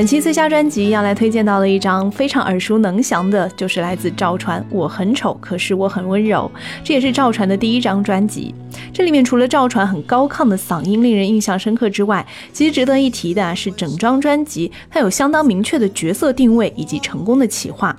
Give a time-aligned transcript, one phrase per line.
[0.00, 6.50] 本期最佳专辑要来推荐到的一张非常耳熟能详的，就是来自赵传《我很丑，可是我很温柔》，
[6.82, 8.54] 这也是赵传的第一张专辑。
[8.94, 17.94] 这里面除了赵传很高亢的嗓音令人印象深刻之外，其实值得一提的是整张专辑它有相当明确的角色定位以及成功的企划。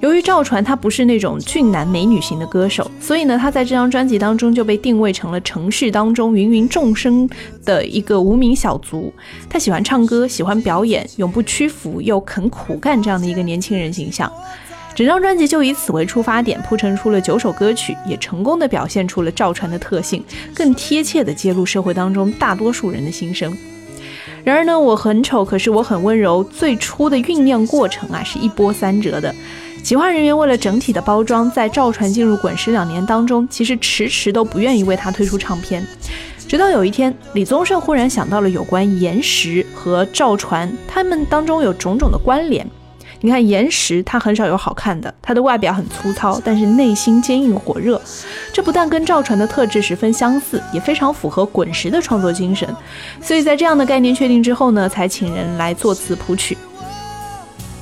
[0.00, 7.28] 由于赵传他不是那种俊男美女型的歌手，所以呢，他在这张专辑当中就被定位成了城市当中芸芸众生
[7.64, 9.12] 的一个无名小卒。
[9.48, 14.30] 他喜欢唱歌，喜欢表演，永不屈服，又肯苦干这样的一个年轻人形象。
[14.94, 20.22] 整张专辑就以此为出发点，铺陈出了九首歌曲，也成功的表现出了赵传的特性，
[20.54, 23.56] 更贴切的揭露社会当中大多数人的心声。
[24.44, 26.44] 然而呢，我很丑，可是我很温柔。
[26.44, 29.34] 最初的酝酿过程啊，是一波三折的。
[29.84, 35.86] 企划人员为了整体的包装，在赵传进入滚石两年当中，其实迟迟都不愿意为他推出唱片。
[36.48, 42.66] 直到有一天，李宗盛忽然想到了有关岩石和赵传他们当中有种种的关联。
[43.20, 48.00] 你看，岩石他很少有好看的，他的外表很粗糙，但是内心坚硬火热。
[48.54, 52.66] 这不但跟赵传的特质十分相似，也非常符合滚石的创作精神。
[53.20, 56.56] 所以在这样的概念确定之后呢，才请人来作词谱曲。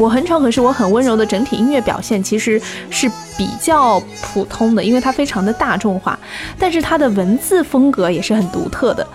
[0.02, 3.08] 我很丑，可是我很温柔的整体音乐表现其实是
[3.38, 6.18] 比较普通的，因为它非常的大众化，
[6.58, 9.06] 但是它的文字风格也是很独特的。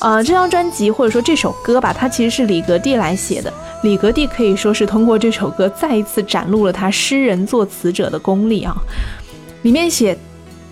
[0.00, 3.52] 呃，这张专辑或者说这首歌吧，它其实是李格弟来写的。
[3.84, 8.74] 李格弟可以说是通过这首歌再一次展露了他诗人作词者的功力啊。
[9.62, 10.18] 里面写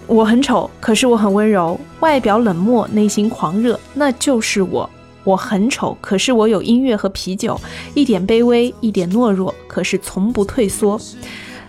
[0.08, 4.90] 我很丑，可是我很温柔，外表冷漠，内心狂热，那就是我。
[5.24, 7.60] 我很丑，可是我有音乐和啤酒，
[7.94, 11.00] 一点卑微，一点懦弱，可是从不退缩。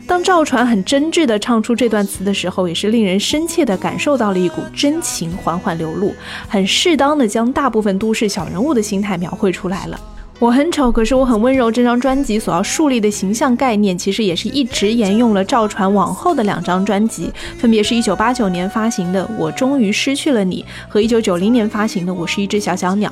[0.06, 6.14] 当赵传很真挚的唱出这段词的时候，也是令人深切地感受到了一股真情缓缓流露，
[6.50, 10.00] 很适当地将大部分都市小人物的心态描绘出来了。
[10.44, 11.72] 我很丑，可是我很温柔。
[11.72, 23.10] 这张专辑所要树立的形象概念，其实也是一直沿用了赵传往后的两张专辑，分别是一九八九年发行的《我终于失去了你》和一九九零年发行的《我是一只小小鸟》。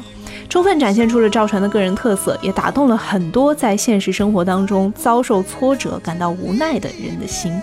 [0.49, 7.53] 充分展现出了赵传的个人特色，也打动了很多在现实生活当中遭受挫折、感到无奈的人的心。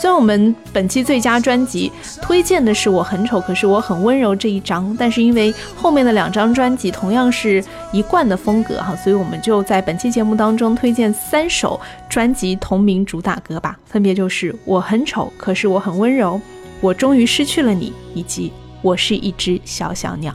[0.00, 7.62] 虽然我们本期最佳专辑推荐的是《我很丑，可是我很温柔》这一张，但是因为后面的两张专辑同样是
[7.92, 11.78] 一贯的风格哈，所以我们就在本期节目当中推荐三首
[12.08, 16.36] 专辑同名主打歌吧，分别就是《我很丑，可是我很温柔》、
[16.80, 18.48] 《我终于失去了你》以及
[18.80, 20.32] 《我是一只小小鸟》。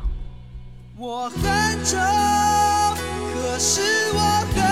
[0.99, 1.41] 我很
[1.83, 1.97] 丑，
[3.33, 3.81] 可是
[4.13, 4.19] 我
[4.53, 4.64] 很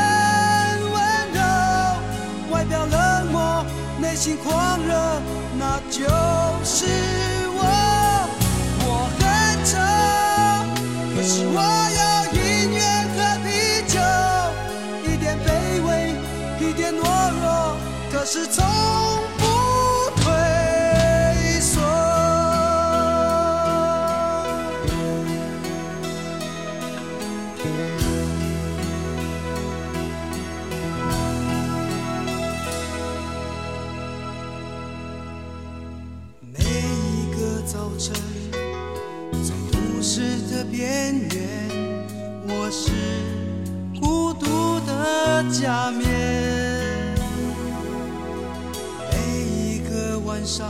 [4.14, 4.94] 内心狂热，
[5.58, 6.04] 那就
[6.64, 6.86] 是
[7.50, 7.64] 我。
[8.86, 9.26] 我很
[9.66, 9.74] 丑，
[11.16, 11.58] 可是我
[11.98, 12.02] 有
[12.38, 12.40] 音
[12.76, 12.80] 乐
[13.10, 13.50] 和啤
[13.88, 13.98] 酒，
[15.12, 16.14] 一点卑微，
[16.60, 17.02] 一点懦
[17.42, 17.76] 弱，
[18.12, 18.64] 可是从。
[50.34, 50.68] 晚上，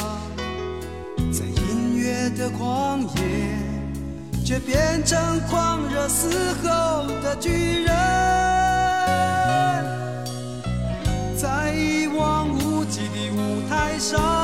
[1.31, 3.55] 在音乐的旷野，
[4.43, 6.27] 却变成狂热嘶
[6.61, 7.95] 吼的巨人。
[11.37, 14.42] 在一望无际的舞台上。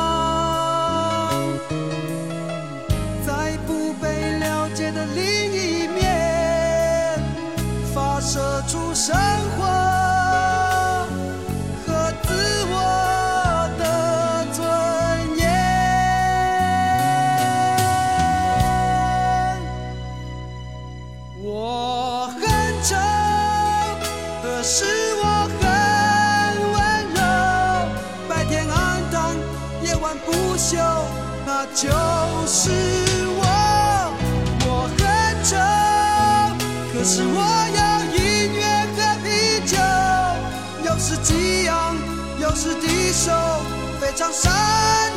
[44.16, 44.52] 唱山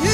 [0.02, 0.11] 月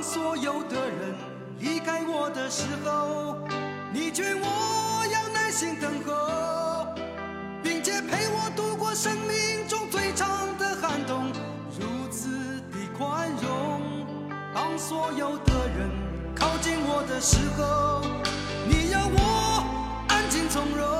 [0.00, 1.14] 当所有的人
[1.58, 3.36] 离开我的时候，
[3.92, 6.86] 你劝我要耐心等候，
[7.62, 10.26] 并且陪我度过生命中最长
[10.56, 11.30] 的寒冬，
[11.78, 12.30] 如此
[12.72, 13.82] 的宽容。
[14.54, 15.90] 当所有的人
[16.34, 18.00] 靠近我的时候，
[18.66, 20.99] 你要我安静从容。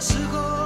[0.00, 0.59] 时候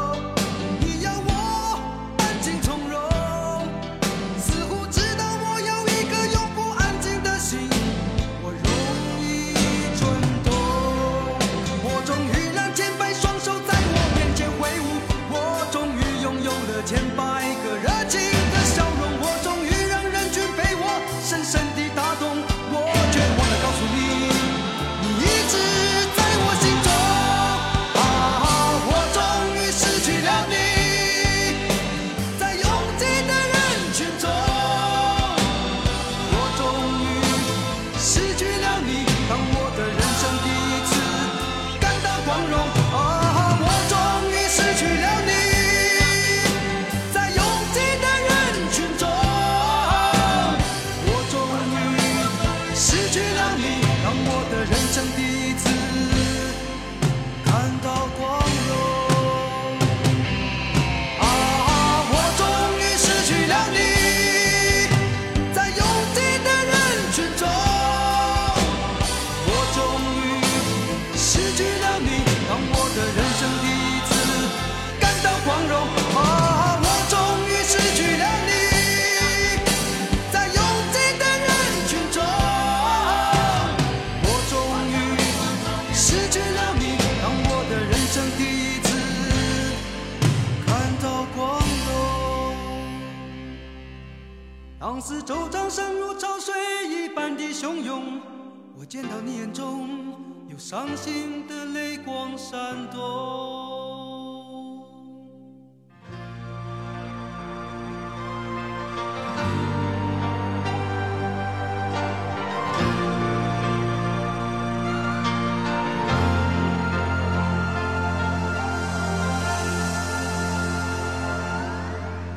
[100.66, 102.56] 伤心的泪光闪
[102.90, 102.98] 动。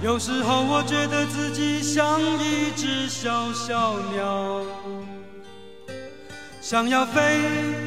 [0.01, 4.65] 有时候我觉得自己像一只小小鸟
[6.59, 7.86] 想要飞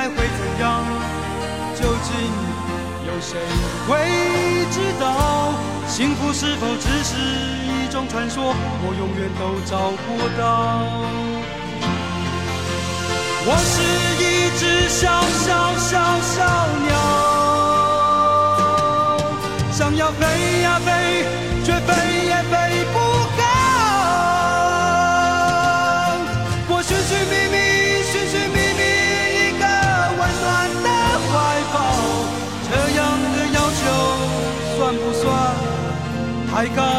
[0.00, 0.24] 爱会怎
[0.60, 0.82] 样
[1.74, 2.10] 究竟
[3.06, 3.38] 有谁
[3.86, 3.90] 会
[4.70, 5.52] 知道
[5.86, 7.16] 幸福是否只是
[7.68, 8.42] 一种传说
[8.82, 10.40] 我永远都找不到。
[13.44, 13.82] 我是
[14.24, 14.24] 一
[14.56, 15.92] 只小小小
[16.32, 16.38] 小
[16.86, 16.90] 鸟
[19.70, 20.88] 想要飞呀飞
[36.60, 36.89] 아이가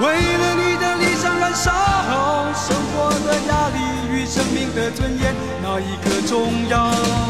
[0.00, 1.70] 为了你的理想燃烧
[2.52, 3.78] 生活的压力
[4.10, 7.23] 与生命的尊严哪一个重要。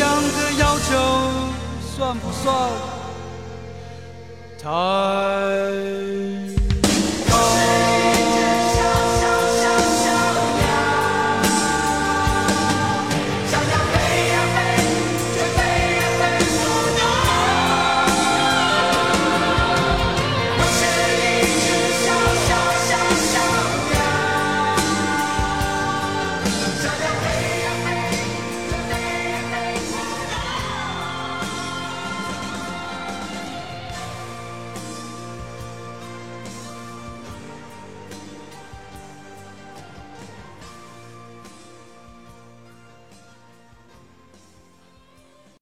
[0.00, 0.96] 这样的要求
[1.94, 2.70] 算不算
[4.58, 4.66] 太